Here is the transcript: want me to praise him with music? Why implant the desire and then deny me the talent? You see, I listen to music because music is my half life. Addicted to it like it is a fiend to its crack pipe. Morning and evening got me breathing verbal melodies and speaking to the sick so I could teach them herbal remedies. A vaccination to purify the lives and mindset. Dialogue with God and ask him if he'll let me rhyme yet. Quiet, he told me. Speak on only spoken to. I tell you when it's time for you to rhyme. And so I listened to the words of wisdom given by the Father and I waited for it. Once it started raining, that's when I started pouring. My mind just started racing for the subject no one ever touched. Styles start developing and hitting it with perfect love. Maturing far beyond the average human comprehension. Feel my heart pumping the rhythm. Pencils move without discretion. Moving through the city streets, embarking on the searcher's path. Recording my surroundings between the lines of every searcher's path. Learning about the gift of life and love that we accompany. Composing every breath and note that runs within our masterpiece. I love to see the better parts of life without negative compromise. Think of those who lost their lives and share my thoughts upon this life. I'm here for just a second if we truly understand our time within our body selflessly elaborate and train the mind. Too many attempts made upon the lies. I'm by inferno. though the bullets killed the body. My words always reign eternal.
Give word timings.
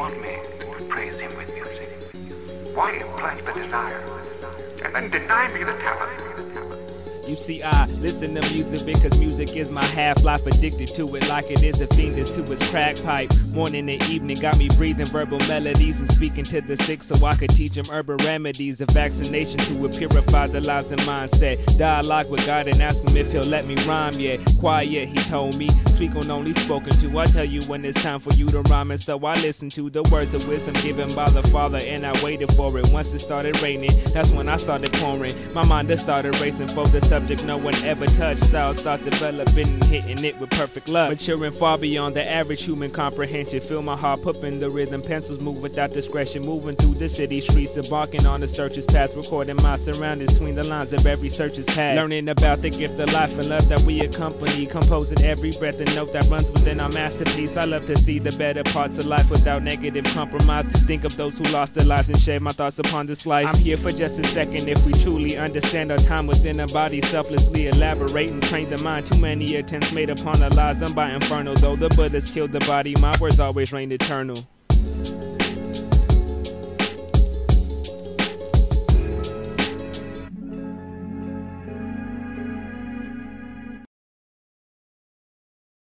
want 0.00 0.22
me 0.22 0.34
to 0.60 0.84
praise 0.88 1.18
him 1.20 1.30
with 1.36 1.52
music? 1.52 1.90
Why 2.74 2.92
implant 2.92 3.44
the 3.44 3.52
desire 3.52 4.02
and 4.82 4.94
then 4.94 5.10
deny 5.10 5.52
me 5.52 5.62
the 5.62 5.74
talent? 5.74 6.79
You 7.30 7.36
see, 7.36 7.62
I 7.62 7.86
listen 8.00 8.34
to 8.34 8.52
music 8.52 8.84
because 8.84 9.20
music 9.20 9.54
is 9.54 9.70
my 9.70 9.84
half 9.84 10.24
life. 10.24 10.44
Addicted 10.48 10.88
to 10.96 11.14
it 11.14 11.28
like 11.28 11.48
it 11.48 11.62
is 11.62 11.80
a 11.80 11.86
fiend 11.86 12.16
to 12.26 12.52
its 12.52 12.68
crack 12.70 13.00
pipe. 13.04 13.30
Morning 13.52 13.88
and 13.88 14.02
evening 14.10 14.36
got 14.40 14.58
me 14.58 14.68
breathing 14.76 15.06
verbal 15.06 15.38
melodies 15.46 16.00
and 16.00 16.10
speaking 16.10 16.42
to 16.42 16.60
the 16.60 16.76
sick 16.78 17.04
so 17.04 17.24
I 17.24 17.36
could 17.36 17.50
teach 17.50 17.74
them 17.74 17.84
herbal 17.84 18.16
remedies. 18.24 18.80
A 18.80 18.86
vaccination 18.86 19.58
to 19.58 19.88
purify 19.96 20.48
the 20.48 20.60
lives 20.62 20.90
and 20.90 21.00
mindset. 21.02 21.78
Dialogue 21.78 22.28
with 22.32 22.44
God 22.46 22.66
and 22.66 22.82
ask 22.82 22.98
him 23.08 23.16
if 23.16 23.30
he'll 23.30 23.42
let 23.42 23.64
me 23.64 23.76
rhyme 23.86 24.14
yet. 24.14 24.40
Quiet, 24.58 24.88
he 24.88 25.14
told 25.14 25.56
me. 25.56 25.68
Speak 25.68 26.16
on 26.16 26.28
only 26.32 26.52
spoken 26.54 26.90
to. 26.90 27.16
I 27.16 27.26
tell 27.26 27.44
you 27.44 27.60
when 27.68 27.84
it's 27.84 28.02
time 28.02 28.18
for 28.18 28.32
you 28.34 28.48
to 28.48 28.62
rhyme. 28.62 28.90
And 28.90 29.00
so 29.00 29.24
I 29.24 29.34
listened 29.34 29.70
to 29.72 29.88
the 29.88 30.02
words 30.10 30.34
of 30.34 30.48
wisdom 30.48 30.74
given 30.82 31.14
by 31.14 31.30
the 31.30 31.42
Father 31.42 31.78
and 31.86 32.04
I 32.04 32.24
waited 32.24 32.52
for 32.54 32.76
it. 32.76 32.90
Once 32.92 33.14
it 33.14 33.20
started 33.20 33.62
raining, 33.62 33.90
that's 34.12 34.30
when 34.30 34.48
I 34.48 34.56
started 34.56 34.92
pouring. 34.94 35.32
My 35.54 35.64
mind 35.68 35.86
just 35.86 36.02
started 36.02 36.36
racing 36.40 36.68
for 36.68 36.86
the 36.86 37.00
subject 37.20 37.44
no 37.44 37.56
one 37.56 37.74
ever 37.84 38.06
touched. 38.06 38.44
Styles 38.44 38.78
start 38.78 39.04
developing 39.04 39.68
and 39.68 39.84
hitting 39.84 40.24
it 40.24 40.38
with 40.38 40.50
perfect 40.50 40.88
love. 40.88 41.10
Maturing 41.10 41.52
far 41.52 41.76
beyond 41.76 42.16
the 42.16 42.28
average 42.28 42.62
human 42.62 42.90
comprehension. 42.90 43.60
Feel 43.60 43.82
my 43.82 43.96
heart 43.96 44.22
pumping 44.22 44.58
the 44.58 44.70
rhythm. 44.70 45.02
Pencils 45.02 45.40
move 45.40 45.58
without 45.58 45.92
discretion. 45.92 46.44
Moving 46.44 46.76
through 46.76 46.94
the 46.94 47.08
city 47.08 47.40
streets, 47.40 47.76
embarking 47.76 48.26
on 48.26 48.40
the 48.40 48.48
searcher's 48.48 48.86
path. 48.86 49.14
Recording 49.16 49.56
my 49.62 49.76
surroundings 49.78 50.32
between 50.32 50.54
the 50.54 50.66
lines 50.66 50.92
of 50.92 51.06
every 51.06 51.28
searcher's 51.28 51.66
path. 51.66 51.96
Learning 51.96 52.28
about 52.28 52.62
the 52.62 52.70
gift 52.70 52.98
of 52.98 53.12
life 53.12 53.32
and 53.38 53.48
love 53.48 53.68
that 53.68 53.80
we 53.82 54.00
accompany. 54.00 54.66
Composing 54.66 55.22
every 55.22 55.50
breath 55.52 55.78
and 55.80 55.94
note 55.94 56.12
that 56.12 56.26
runs 56.30 56.50
within 56.50 56.80
our 56.80 56.90
masterpiece. 56.90 57.56
I 57.56 57.64
love 57.64 57.86
to 57.86 57.96
see 57.96 58.18
the 58.18 58.32
better 58.32 58.62
parts 58.64 58.98
of 58.98 59.06
life 59.06 59.30
without 59.30 59.62
negative 59.62 60.04
compromise. 60.04 60.66
Think 60.86 61.04
of 61.04 61.16
those 61.16 61.34
who 61.34 61.44
lost 61.44 61.74
their 61.74 61.86
lives 61.86 62.08
and 62.08 62.18
share 62.18 62.40
my 62.40 62.50
thoughts 62.50 62.78
upon 62.78 63.06
this 63.06 63.26
life. 63.26 63.46
I'm 63.46 63.56
here 63.56 63.76
for 63.76 63.90
just 63.90 64.18
a 64.18 64.24
second 64.24 64.68
if 64.68 64.84
we 64.86 64.92
truly 64.94 65.36
understand 65.36 65.92
our 65.92 65.98
time 65.98 66.26
within 66.26 66.60
our 66.60 66.68
body 66.68 67.00
selflessly 67.10 67.66
elaborate 67.66 68.30
and 68.30 68.42
train 68.42 68.70
the 68.70 68.78
mind. 68.78 69.10
Too 69.10 69.20
many 69.20 69.56
attempts 69.56 69.90
made 69.90 70.10
upon 70.10 70.34
the 70.34 70.48
lies. 70.54 70.80
I'm 70.80 70.94
by 70.94 71.10
inferno. 71.10 71.54
though 71.56 71.74
the 71.74 71.88
bullets 71.88 72.30
killed 72.30 72.52
the 72.52 72.60
body. 72.60 72.94
My 73.00 73.16
words 73.20 73.40
always 73.40 73.72
reign 73.72 73.90
eternal. 73.90 74.36